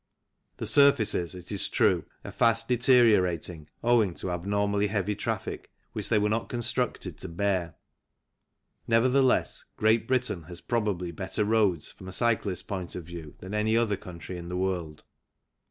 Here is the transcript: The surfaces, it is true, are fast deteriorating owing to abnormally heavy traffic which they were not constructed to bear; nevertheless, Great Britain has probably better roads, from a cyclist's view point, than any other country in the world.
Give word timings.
The 0.57 0.65
surfaces, 0.65 1.35
it 1.35 1.51
is 1.51 1.69
true, 1.69 2.05
are 2.25 2.31
fast 2.31 2.67
deteriorating 2.67 3.69
owing 3.83 4.15
to 4.15 4.31
abnormally 4.31 4.87
heavy 4.87 5.13
traffic 5.15 5.69
which 5.93 6.09
they 6.09 6.17
were 6.17 6.27
not 6.27 6.49
constructed 6.49 7.19
to 7.19 7.27
bear; 7.29 7.75
nevertheless, 8.87 9.63
Great 9.77 10.07
Britain 10.07 10.45
has 10.45 10.59
probably 10.59 11.11
better 11.11 11.45
roads, 11.45 11.91
from 11.91 12.07
a 12.07 12.11
cyclist's 12.11 12.65
view 12.95 13.23
point, 13.25 13.39
than 13.41 13.53
any 13.53 13.77
other 13.77 13.95
country 13.95 14.39
in 14.39 14.47
the 14.47 14.57
world. 14.57 15.03